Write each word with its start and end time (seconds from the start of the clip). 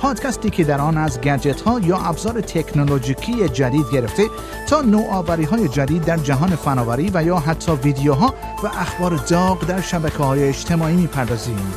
پادکستی 0.00 0.50
که 0.50 0.64
در 0.64 0.80
آن 0.80 0.96
از 0.96 1.20
گجت 1.20 1.60
ها 1.60 1.80
یا 1.80 1.98
ابزار 1.98 2.40
تکنولوژیکی 2.40 3.48
جدید 3.48 3.86
گرفته 3.92 4.22
تا 4.68 4.80
نوآوری 4.80 5.44
های 5.44 5.68
جدید 5.68 6.04
در 6.04 6.16
جهان 6.16 6.56
فناوری 6.56 7.10
و 7.14 7.24
یا 7.24 7.36
حتی 7.36 7.72
ویدیوها 7.72 8.34
و 8.62 8.66
اخبار 8.66 9.16
داغ 9.16 9.66
در 9.66 9.80
شبکه 9.80 10.16
های 10.16 10.48
اجتماعی 10.48 10.96
می‌پردازیم. 10.96 11.72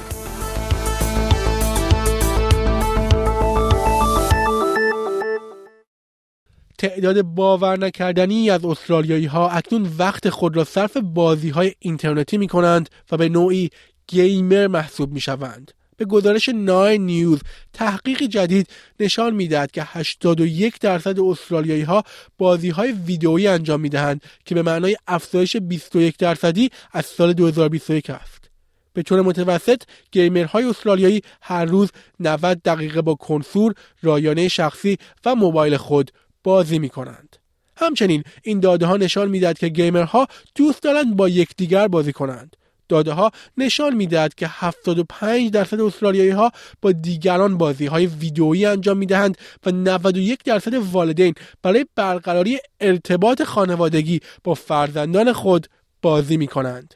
تعداد 6.78 7.22
باور 7.22 7.80
نکردنی 7.80 8.50
از 8.50 8.66
استرالیایی 8.66 9.26
ها 9.26 9.50
اکنون 9.50 9.90
وقت 9.98 10.30
خود 10.30 10.58
را 10.58 10.64
صرف 10.64 10.98
بازی 10.98 11.50
های 11.50 11.74
اینترنتی 11.80 12.38
می 12.38 12.48
کنند 12.48 12.90
و 13.12 13.18
به 13.18 13.30
نوعی 13.30 13.70
گیمر 14.08 14.68
محسوب 14.68 15.14
می 15.14 15.20
شوند. 15.20 15.72
به 15.98 16.06
گزارش 16.06 16.50
نای 16.50 16.98
نیوز 16.98 17.40
تحقیق 17.74 18.24
جدید 18.24 18.68
نشان 19.00 19.34
می‌دهد 19.34 19.72
که 19.72 19.84
81 19.86 20.80
درصد 20.80 21.20
استرالیایی 21.20 21.82
ها 21.82 22.04
بازی 22.38 22.70
های 22.70 22.92
ویدئویی 22.92 23.48
انجام 23.48 23.82
می 23.82 23.90
دهند 23.90 24.22
که 24.46 24.56
به 24.56 24.62
معنای 24.62 24.98
افزایش 25.08 25.58
21 25.58 26.18
درصدی 26.18 26.70
از 26.92 27.06
سال 27.06 27.34
2021 27.34 28.10
است. 28.10 28.50
به 28.94 29.04
طور 29.04 29.22
متوسط 29.22 29.82
گیمرهای 30.12 30.64
استرالیایی 30.64 31.22
هر 31.42 31.66
روز 31.66 31.90
90 32.20 32.62
دقیقه 32.62 33.02
با 33.02 33.16
کنسور، 33.16 33.74
رایانه 34.02 34.48
شخصی 34.48 34.98
و 35.26 35.36
موبایل 35.36 35.78
خود 35.78 36.12
بازی 36.44 36.80
می 36.80 36.90
کنند. 36.90 37.38
همچنین 37.78 38.24
این 38.44 38.60
داده 38.60 38.86
ها 38.86 38.98
نشان 38.98 39.30
می‌دهد 39.30 39.60
که 39.60 39.68
گیمرها 39.68 40.28
دوست 40.56 40.84
دارند 40.84 41.16
با 41.16 41.30
یکدیگر 41.30 41.88
بازی 41.88 42.14
کنند. 42.14 42.56
داده 42.94 43.12
ها 43.12 43.32
نشان 43.58 43.96
می‌دهد 43.96 44.36
که 44.36 44.48
75 44.50 45.52
درصد 45.52 45.82
استرالیایی 45.82 46.30
ها 46.30 46.52
با 46.82 46.92
دیگران 46.92 47.58
بازی 47.58 47.86
های 47.86 48.06
ویدئویی 48.06 48.66
انجام 48.66 48.98
می 48.98 49.06
دهند 49.06 49.38
و 49.66 49.72
91 49.72 50.44
درصد 50.44 50.74
والدین 50.74 51.34
برای 51.64 51.86
برقراری 51.96 52.60
ارتباط 52.80 53.44
خانوادگی 53.44 54.20
با 54.44 54.54
فرزندان 54.54 55.34
خود 55.34 55.68
بازی 56.02 56.38
می 56.38 56.48
کنند. 56.48 56.94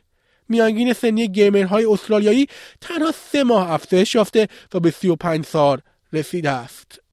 میانگین 0.50 0.94
سنی 0.94 1.28
گیمرهای 1.28 1.86
استرالیایی 1.86 2.48
تنها 2.82 3.12
سه 3.32 3.44
ماه 3.44 3.72
افزایش 3.72 4.16
یافته 4.16 4.48
و 4.74 4.80
به 4.80 4.92
35 4.92 5.46
سال 5.46 5.82
رسیده 6.14 6.50
است. 6.50 7.07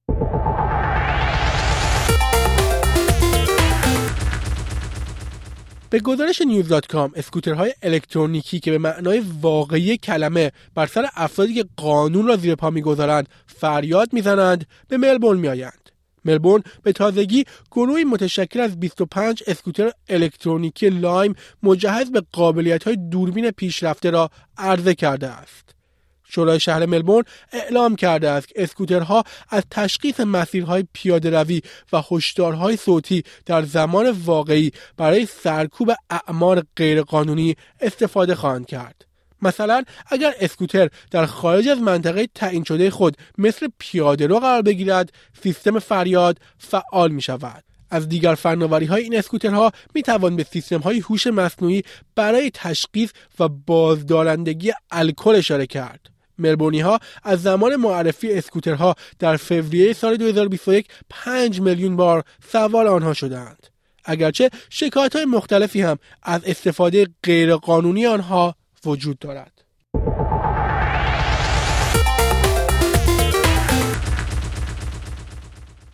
به 5.94 6.00
گزارش 6.00 6.42
news 6.42 6.68
dot 6.68 6.86
com 6.86 7.12
اسکوترهای 7.14 7.74
الکترونیکی 7.82 8.60
که 8.60 8.70
به 8.70 8.78
معنای 8.78 9.22
واقعی 9.40 9.96
کلمه 9.96 10.52
بر 10.74 10.86
سر 10.86 11.06
افرادی 11.14 11.54
که 11.54 11.64
قانون 11.76 12.26
را 12.26 12.36
زیر 12.36 12.54
پا 12.54 12.70
می‌گذارند 12.70 13.28
فریاد 13.46 14.12
می‌زنند 14.12 14.66
به 14.88 14.96
ملبورن 14.96 15.38
میآیند. 15.38 15.90
ملبورن 16.24 16.62
به 16.82 16.92
تازگی 16.92 17.44
گروهی 17.70 18.04
متشکل 18.04 18.60
از 18.60 18.80
25 18.80 19.42
اسکوتر 19.46 19.90
الکترونیکی 20.08 20.90
لایم 20.90 21.34
مجهز 21.62 22.10
به 22.10 22.22
قابلیت 22.32 22.84
های 22.84 22.96
دوربین 23.10 23.50
پیشرفته 23.50 24.10
را 24.10 24.30
عرضه 24.58 24.94
کرده 24.94 25.28
است. 25.28 25.73
شورای 26.28 26.60
شهر 26.60 26.86
ملبورن 26.86 27.24
اعلام 27.52 27.96
کرده 27.96 28.30
است 28.30 28.48
که 28.48 28.54
اسکوترها 28.62 29.24
از 29.48 29.62
تشخیص 29.70 30.20
مسیرهای 30.20 30.84
پیاده 30.92 31.30
روی 31.30 31.62
و 31.92 32.02
هشدارهای 32.10 32.76
صوتی 32.76 33.22
در 33.46 33.62
زمان 33.62 34.10
واقعی 34.10 34.72
برای 34.96 35.26
سرکوب 35.26 35.92
اعمار 36.10 36.62
غیرقانونی 36.76 37.56
استفاده 37.80 38.34
خواهند 38.34 38.66
کرد. 38.66 39.04
مثلا 39.42 39.82
اگر 40.06 40.34
اسکوتر 40.40 40.88
در 41.10 41.26
خارج 41.26 41.68
از 41.68 41.78
منطقه 41.78 42.28
تعیین 42.34 42.64
شده 42.64 42.90
خود 42.90 43.16
مثل 43.38 43.68
پیاده 43.78 44.26
رو 44.26 44.38
قرار 44.38 44.62
بگیرد 44.62 45.12
سیستم 45.42 45.78
فریاد 45.78 46.38
فعال 46.58 47.10
می 47.10 47.22
شود. 47.22 47.64
از 47.90 48.08
دیگر 48.08 48.34
فناوری 48.34 48.86
های 48.86 49.02
این 49.02 49.18
اسکوترها 49.18 49.72
می 49.94 50.02
توان 50.02 50.36
به 50.36 50.44
سیستم 50.44 50.78
های 50.78 51.00
هوش 51.00 51.26
مصنوعی 51.26 51.82
برای 52.14 52.50
تشخیص 52.54 53.10
و 53.38 53.48
بازدارندگی 53.48 54.72
الکل 54.90 55.34
اشاره 55.34 55.66
کرد. 55.66 56.13
ملبورنی 56.38 56.80
ها 56.80 56.98
از 57.22 57.42
زمان 57.42 57.76
معرفی 57.76 58.32
اسکوترها 58.32 58.94
در 59.18 59.36
فوریه 59.36 59.92
سال 59.92 60.16
2021 60.16 60.88
5 61.10 61.60
میلیون 61.60 61.96
بار 61.96 62.24
سوار 62.52 62.86
آنها 62.86 63.14
شدند. 63.14 63.66
اگرچه 64.04 64.50
شکایت 64.70 65.16
های 65.16 65.24
مختلفی 65.24 65.82
هم 65.82 65.98
از 66.22 66.44
استفاده 66.44 67.06
غیرقانونی 67.22 68.06
آنها 68.06 68.54
وجود 68.84 69.18
دارد. 69.18 69.53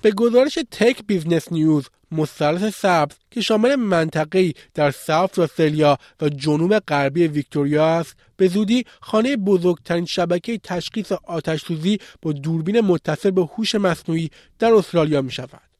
به 0.02 0.10
گزارش 0.10 0.58
Tech 0.70 1.02
Business 1.06 1.52
News 1.52 1.86
مثلث 2.12 2.74
سبز 2.74 3.14
که 3.30 3.40
شامل 3.40 3.76
منطقه‌ای 3.76 4.52
در 4.74 4.90
South 4.90 5.38
Australia 5.38 5.98
و 6.20 6.28
جنوب 6.28 6.78
غربی 6.78 7.26
ویکتوریا 7.26 7.86
است 7.86 8.16
به 8.36 8.48
زودی 8.48 8.84
خانه 9.00 9.36
بزرگترین 9.36 10.04
شبکه 10.04 10.58
تشخیص 10.58 11.12
آتش 11.12 11.64
سوزی 11.64 11.98
با 12.22 12.32
دوربین 12.32 12.80
متصل 12.80 13.30
به 13.30 13.42
هوش 13.56 13.74
مصنوعی 13.74 14.30
در 14.58 14.74
استرالیا 14.74 15.22
می 15.22 15.30
شود. 15.30 15.70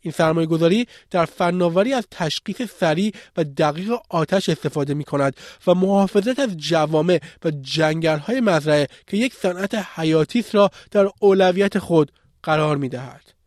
این 0.00 0.12
سرمایه 0.12 0.46
گذاری 0.46 0.86
در 1.10 1.24
فناوری 1.24 1.92
از 1.92 2.06
تشخیص 2.10 2.62
سریع 2.62 3.12
و 3.36 3.44
دقیق 3.44 3.92
آتش 4.08 4.48
استفاده 4.48 4.94
می 4.94 5.04
کند 5.04 5.36
و 5.66 5.74
محافظت 5.74 6.38
از 6.38 6.56
جوامع 6.56 7.20
و 7.44 7.50
جنگلهای 7.50 8.40
مزرعه 8.40 8.86
که 9.06 9.16
یک 9.16 9.34
صنعت 9.34 9.74
حیاتی 9.74 10.44
را 10.52 10.70
در 10.90 11.10
اولویت 11.20 11.78
خود 11.78 12.12
قرار 12.42 12.76
می 12.76 12.88
دهد. 12.88 13.39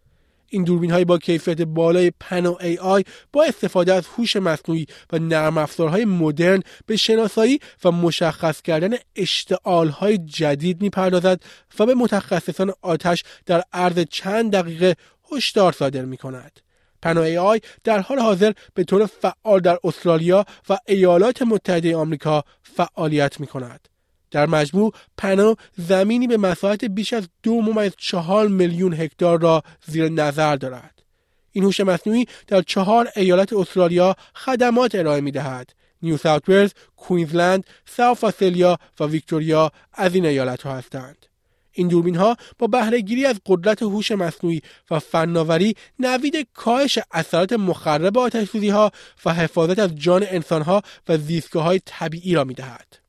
این 0.53 0.63
دوربین 0.63 0.91
های 0.91 1.05
با 1.05 1.17
کیفیت 1.17 1.61
بالای 1.61 2.11
پنو 2.19 2.57
ای 2.61 2.77
آی 2.77 3.03
با 3.31 3.43
استفاده 3.43 3.93
از 3.93 4.07
هوش 4.07 4.35
مصنوعی 4.35 4.87
و 5.13 5.19
نرم 5.19 5.57
افزارهای 5.57 6.05
مدرن 6.05 6.61
به 6.85 6.95
شناسایی 6.95 7.59
و 7.83 7.91
مشخص 7.91 8.61
کردن 8.61 8.93
اشتعال 9.15 9.89
های 9.89 10.17
جدید 10.17 10.81
می‌پردازد 10.81 11.41
و 11.79 11.85
به 11.85 11.95
متخصصان 11.95 12.73
آتش 12.81 13.23
در 13.45 13.63
عرض 13.73 14.05
چند 14.09 14.51
دقیقه 14.51 14.95
هشدار 15.31 15.71
صادر 15.71 16.05
می 16.05 16.17
کند. 16.17 16.59
پنو 17.01 17.21
ای 17.21 17.37
آی 17.37 17.61
در 17.83 17.99
حال 17.99 18.19
حاضر 18.19 18.51
به 18.73 18.83
طور 18.83 19.05
فعال 19.05 19.59
در 19.59 19.77
استرالیا 19.83 20.45
و 20.69 20.77
ایالات 20.87 21.41
متحده 21.41 21.95
آمریکا 21.95 22.43
فعالیت 22.63 23.39
می 23.39 23.47
کند. 23.47 23.92
در 24.33 24.45
مجموع 24.45 24.93
پنو 25.17 25.55
زمینی 25.77 26.27
به 26.27 26.37
مساحت 26.37 26.85
بیش 26.85 27.13
از 27.13 27.29
دو 27.43 27.61
ممیز 27.61 27.91
چهار 27.97 28.47
میلیون 28.47 28.93
هکتار 28.93 29.41
را 29.41 29.63
زیر 29.85 30.09
نظر 30.09 30.55
دارد. 30.55 31.03
این 31.51 31.63
هوش 31.63 31.79
مصنوعی 31.79 32.25
در 32.47 32.61
چهار 32.61 33.09
ایالت 33.15 33.53
استرالیا 33.53 34.15
خدمات 34.35 34.95
ارائه 34.95 35.21
می 35.21 35.31
دهد. 35.31 35.73
نیو 36.01 36.17
ساوت 36.17 36.49
ولز، 36.49 36.71
کوینزلند، 36.97 37.63
ساوت 37.85 38.23
آسترالیا 38.23 38.77
و 38.99 39.03
ویکتوریا 39.03 39.71
از 39.93 40.15
این 40.15 40.25
ایالت 40.25 40.61
ها 40.61 40.75
هستند. 40.75 41.25
این 41.71 41.87
دوربین 41.87 42.15
ها 42.15 42.37
با 42.59 42.67
بهرهگیری 42.67 43.25
از 43.25 43.41
قدرت 43.45 43.83
هوش 43.83 44.11
مصنوعی 44.11 44.61
و 44.91 44.99
فناوری 44.99 45.75
نوید 45.99 46.47
کاهش 46.53 46.99
اثرات 47.11 47.53
مخرب 47.53 48.17
آتش 48.17 48.55
ها 48.55 48.91
و 49.25 49.33
حفاظت 49.33 49.79
از 49.79 49.95
جان 49.95 50.25
انسان 50.27 50.61
ها 50.61 50.81
و 51.09 51.17
زیستگاه 51.17 51.63
های 51.63 51.81
طبیعی 51.85 52.33
را 52.33 52.43
می 52.43 52.53
دهد. 52.53 53.02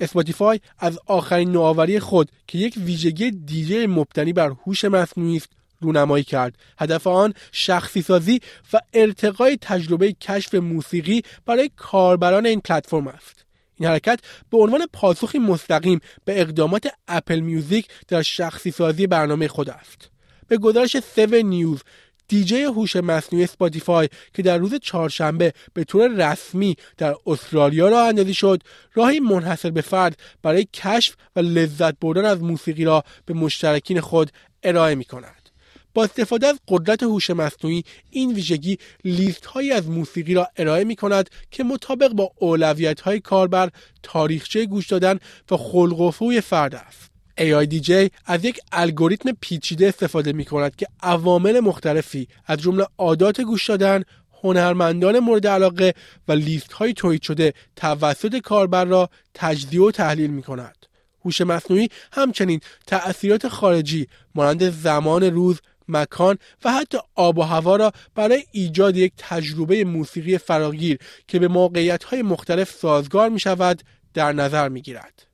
اسپاتیفای 0.00 0.60
از 0.78 0.98
آخرین 1.06 1.52
نوآوری 1.52 2.00
خود 2.00 2.30
که 2.46 2.58
یک 2.58 2.74
ویژگی 2.76 3.30
دیجی 3.30 3.86
مبتنی 3.86 4.32
بر 4.32 4.52
هوش 4.66 4.84
مصنوعی 4.84 5.36
است 5.36 5.48
رونمایی 5.80 6.24
کرد. 6.24 6.54
هدف 6.78 7.06
آن 7.06 7.34
شخصی 7.52 8.02
سازی 8.02 8.40
و 8.72 8.80
ارتقای 8.94 9.58
تجربه 9.60 10.12
کشف 10.12 10.54
موسیقی 10.54 11.22
برای 11.46 11.70
کاربران 11.76 12.46
این 12.46 12.60
پلتفرم 12.60 13.08
است. 13.08 13.44
این 13.78 13.88
حرکت 13.88 14.20
به 14.50 14.58
عنوان 14.58 14.86
پاسخی 14.92 15.38
مستقیم 15.38 16.00
به 16.24 16.40
اقدامات 16.40 16.88
اپل 17.08 17.40
میوزیک 17.40 17.88
در 18.08 18.22
شخصی 18.22 18.70
سازی 18.70 19.06
برنامه 19.06 19.48
خود 19.48 19.70
است. 19.70 20.10
به 20.48 20.58
گزارش 20.58 20.96
7 20.96 21.18
News 21.18 21.82
DJ 22.28 22.62
هوش 22.62 22.96
مصنوعی 22.96 23.44
اسپاتیفای 23.44 24.08
که 24.34 24.42
در 24.42 24.58
روز 24.58 24.74
چهارشنبه 24.74 25.52
به 25.74 25.84
طور 25.84 26.08
رسمی 26.08 26.76
در 26.96 27.14
استرالیا 27.26 27.88
راه 27.88 28.08
اندازی 28.08 28.34
شد 28.34 28.62
راهی 28.94 29.20
منحصر 29.20 29.70
به 29.70 29.80
فرد 29.80 30.18
برای 30.42 30.66
کشف 30.72 31.16
و 31.36 31.40
لذت 31.40 31.98
بردن 31.98 32.24
از 32.24 32.42
موسیقی 32.42 32.84
را 32.84 33.04
به 33.26 33.34
مشترکین 33.34 34.00
خود 34.00 34.30
ارائه 34.62 34.94
می 34.94 35.04
کند. 35.04 35.46
با 35.94 36.04
استفاده 36.04 36.46
از 36.46 36.60
قدرت 36.68 37.02
هوش 37.02 37.30
مصنوعی 37.30 37.84
این 38.10 38.32
ویژگی 38.32 38.78
لیست 39.04 39.46
هایی 39.46 39.72
از 39.72 39.88
موسیقی 39.88 40.34
را 40.34 40.48
ارائه 40.56 40.84
می 40.84 40.96
کند 40.96 41.30
که 41.50 41.64
مطابق 41.64 42.12
با 42.12 42.30
اولویت 42.36 43.00
های 43.00 43.20
کاربر 43.20 43.70
تاریخچه 44.02 44.66
گوش 44.66 44.86
دادن 44.86 45.18
و 45.50 45.56
خلق 45.56 46.00
و 46.00 46.40
فرد 46.40 46.74
است. 46.74 47.15
AIDJ 47.38 47.90
از 48.26 48.44
یک 48.44 48.60
الگوریتم 48.72 49.30
پیچیده 49.40 49.88
استفاده 49.88 50.32
می 50.32 50.44
کند 50.44 50.76
که 50.76 50.86
عوامل 51.02 51.60
مختلفی 51.60 52.28
از 52.46 52.58
جمله 52.58 52.86
عادات 52.98 53.40
گوش 53.40 53.68
دادن، 53.68 54.02
هنرمندان 54.42 55.18
مورد 55.18 55.46
علاقه 55.46 55.94
و 56.28 56.32
لیست 56.32 56.72
های 56.72 56.92
تولید 56.92 57.22
شده 57.22 57.52
توسط 57.76 58.36
کاربر 58.36 58.84
را 58.84 59.10
تجزیه 59.34 59.82
و 59.82 59.90
تحلیل 59.90 60.30
می 60.30 60.42
کند. 60.42 60.86
هوش 61.24 61.40
مصنوعی 61.40 61.88
همچنین 62.12 62.60
تأثیرات 62.86 63.48
خارجی 63.48 64.06
مانند 64.34 64.70
زمان 64.70 65.22
روز، 65.22 65.60
مکان 65.88 66.38
و 66.64 66.72
حتی 66.72 66.98
آب 67.14 67.38
و 67.38 67.42
هوا 67.42 67.76
را 67.76 67.92
برای 68.14 68.44
ایجاد 68.52 68.96
یک 68.96 69.12
تجربه 69.18 69.84
موسیقی 69.84 70.38
فراگیر 70.38 70.98
که 71.28 71.38
به 71.38 71.48
موقعیت 71.48 72.04
های 72.04 72.22
مختلف 72.22 72.70
سازگار 72.70 73.28
می 73.28 73.40
شود 73.40 73.82
در 74.14 74.32
نظر 74.32 74.68
می 74.68 74.82
گیرد. 74.82 75.26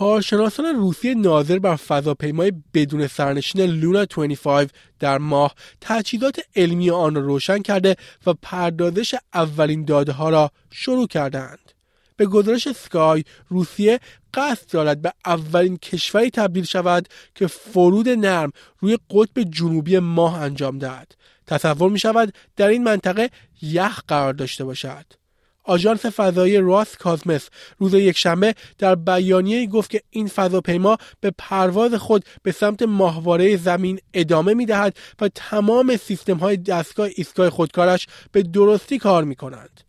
کارشناسان 0.00 0.64
روسیه 0.66 1.14
ناظر 1.14 1.58
بر 1.58 1.76
فضاپیمای 1.76 2.52
بدون 2.74 3.06
سرنشین 3.06 3.60
لونا 3.60 4.04
25 4.04 4.68
در 4.98 5.18
ماه 5.18 5.54
تجهیزات 5.80 6.40
علمی 6.56 6.90
آن 6.90 7.14
را 7.14 7.20
روشن 7.20 7.58
کرده 7.58 7.96
و 8.26 8.34
پردازش 8.42 9.14
اولین 9.34 9.84
داده 9.84 10.12
ها 10.12 10.30
را 10.30 10.50
شروع 10.70 11.06
کردند. 11.06 11.72
به 12.16 12.26
گزارش 12.26 12.72
سکای 12.72 13.24
روسیه 13.48 14.00
قصد 14.34 14.70
دارد 14.70 15.02
به 15.02 15.12
اولین 15.26 15.76
کشوری 15.76 16.30
تبدیل 16.30 16.64
شود 16.64 17.08
که 17.34 17.46
فرود 17.46 18.08
نرم 18.08 18.52
روی 18.78 18.98
قطب 19.10 19.42
جنوبی 19.42 19.98
ماه 19.98 20.40
انجام 20.40 20.78
دهد. 20.78 21.14
تصور 21.46 21.90
می 21.90 21.98
شود 21.98 22.34
در 22.56 22.68
این 22.68 22.84
منطقه 22.84 23.30
یخ 23.62 24.00
قرار 24.08 24.32
داشته 24.32 24.64
باشد. 24.64 25.19
آژانس 25.70 26.06
فضایی 26.06 26.58
راس 26.58 26.96
کازمس 26.96 27.48
روز 27.78 27.94
یکشنبه 27.94 28.54
در 28.78 28.94
بیانیه 28.94 29.66
گفت 29.66 29.90
که 29.90 30.02
این 30.10 30.28
فضاپیما 30.28 30.96
به 31.20 31.32
پرواز 31.38 31.94
خود 31.94 32.24
به 32.42 32.52
سمت 32.52 32.82
ماهواره 32.82 33.56
زمین 33.56 33.98
ادامه 34.14 34.54
می 34.54 34.66
دهد 34.66 34.96
و 35.20 35.28
تمام 35.34 35.96
سیستم 35.96 36.36
های 36.36 36.56
دستگاه 36.56 37.08
ایستگاه 37.14 37.50
خودکارش 37.50 38.06
به 38.32 38.42
درستی 38.42 38.98
کار 38.98 39.24
می 39.24 39.36
کنند. 39.36 39.80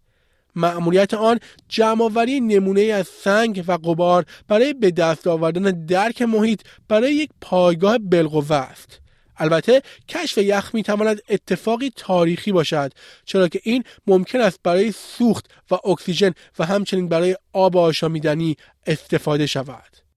مأموریت 0.55 1.13
آن 1.13 1.39
جمعآوری 1.69 2.39
نمونه 2.39 2.81
از 2.81 3.07
سنگ 3.07 3.63
و 3.67 3.71
قبار 3.71 4.25
برای 4.47 4.73
به 4.73 4.91
دست 4.91 5.27
آوردن 5.27 5.85
درک 5.85 6.21
محیط 6.21 6.61
برای 6.87 7.13
یک 7.13 7.29
پایگاه 7.41 7.97
بالقوه 7.97 8.55
است. 8.55 9.01
البته 9.37 9.81
کشف 10.07 10.37
یخ 10.37 10.75
می 10.75 10.83
تواند 10.83 11.21
اتفاقی 11.29 11.91
تاریخی 11.95 12.51
باشد 12.51 12.93
چرا 13.25 13.47
که 13.47 13.61
این 13.63 13.83
ممکن 14.07 14.41
است 14.41 14.59
برای 14.63 14.91
سوخت 14.91 15.45
و 15.71 15.75
اکسیژن 15.85 16.33
و 16.59 16.65
همچنین 16.65 17.07
برای 17.09 17.37
آب 17.53 17.77
آشامیدنی 17.77 18.57
استفاده 18.87 19.47
شود. 19.47 20.10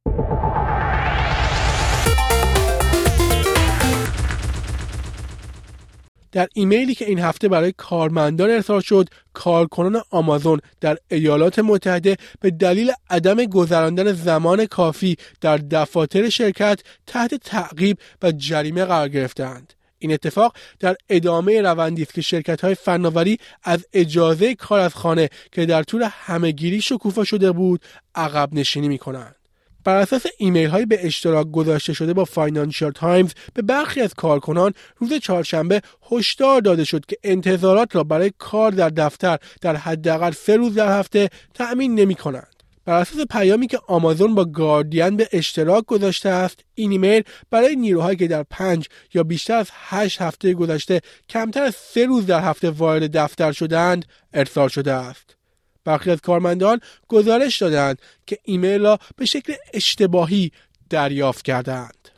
در 6.35 6.49
ایمیلی 6.55 6.95
که 6.95 7.05
این 7.05 7.19
هفته 7.19 7.49
برای 7.49 7.73
کارمندان 7.77 8.51
ارسال 8.51 8.81
شد 8.81 9.09
کارکنان 9.33 10.03
آمازون 10.11 10.61
در 10.81 10.99
ایالات 11.11 11.59
متحده 11.59 12.17
به 12.41 12.51
دلیل 12.51 12.93
عدم 13.11 13.45
گذراندن 13.45 14.13
زمان 14.13 14.67
کافی 14.67 15.17
در 15.41 15.57
دفاتر 15.57 16.29
شرکت 16.29 16.81
تحت 17.07 17.35
تعقیب 17.35 17.99
و 18.23 18.33
جریمه 18.33 18.85
قرار 18.85 19.09
گرفتند 19.09 19.73
این 19.99 20.13
اتفاق 20.13 20.57
در 20.81 20.97
ادامه 21.09 21.63
روندی 21.63 22.03
است 22.03 22.15
که 22.15 22.21
شرکت 22.21 22.61
های 22.61 22.75
فناوری 22.75 23.39
از 23.63 23.87
اجازه 23.93 24.55
کار 24.55 24.81
از 24.81 24.95
خانه 24.95 25.29
که 25.53 25.67
در 25.67 25.83
طول 25.83 26.09
همهگیری 26.11 26.81
شکوفا 26.81 27.25
شده 27.25 27.53
بود 27.53 27.81
عقب 28.15 28.55
نشینی 28.55 28.89
می 28.89 28.99
کنند. 28.99 29.44
بر 29.85 29.97
اساس 29.97 30.27
ایمیل 30.39 30.71
های 30.71 30.87
به 30.87 31.07
اشتراک 31.07 31.51
گذاشته 31.51 31.93
شده 31.93 32.13
با 32.13 32.25
فاینانشال 32.25 32.91
تایمز 32.91 33.33
به 33.55 33.63
برخی 33.63 34.01
از 34.01 34.15
کارکنان 34.15 34.73
روز 34.99 35.13
چهارشنبه 35.13 35.81
هشدار 36.11 36.61
داده 36.61 36.85
شد 36.85 37.07
که 37.07 37.17
انتظارات 37.25 37.97
را 37.97 38.05
برای 38.05 38.33
کار 38.39 38.71
در 38.71 38.89
دفتر 38.89 39.39
در 39.61 39.77
حداقل 39.77 40.31
سه 40.31 40.57
روز 40.57 40.75
در 40.75 40.99
هفته 40.99 41.29
تأمین 41.55 41.95
نمی 41.95 42.15
کنند. 42.15 42.55
بر 42.85 43.01
اساس 43.01 43.27
پیامی 43.31 43.67
که 43.67 43.81
آمازون 43.87 44.35
با 44.35 44.45
گاردین 44.45 45.17
به 45.17 45.29
اشتراک 45.33 45.85
گذاشته 45.87 46.29
است 46.29 46.61
این 46.75 46.91
ایمیل 46.91 47.23
برای 47.51 47.77
نیروهایی 47.77 48.17
که 48.17 48.27
در 48.27 48.43
پنج 48.43 48.89
یا 49.15 49.23
بیشتر 49.23 49.55
از 49.55 49.69
هشت 49.73 50.23
هفته 50.23 50.55
گذشته 50.55 51.01
کمتر 51.29 51.63
از 51.63 51.75
سه 51.75 52.07
روز 52.07 52.27
در 52.27 52.41
هفته 52.41 52.71
وارد 52.71 53.17
دفتر 53.17 53.53
شدند 53.53 54.05
ارسال 54.35 54.69
شده 54.69 54.93
است 54.93 55.37
برخی 55.85 56.11
از 56.11 56.21
کارمندان 56.21 56.81
گزارش 57.09 57.63
دادند 57.63 57.99
که 58.27 58.39
ایمیل 58.45 58.83
را 58.83 58.99
به 59.17 59.27
شکل 59.27 59.55
اشتباهی 59.75 60.53
دریافت 60.91 61.45
کردند. 61.45 62.09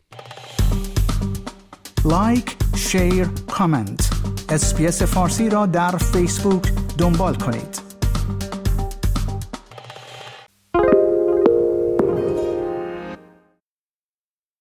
like، 2.05 2.56
share، 2.76 3.29
comment. 3.50 4.11
اسپیس 4.49 5.03
فارسی 5.03 5.51
را 5.51 5.67
در 5.67 5.97
فیسبوک 5.97 6.73
دنبال 6.99 7.35
کنید. 7.35 7.86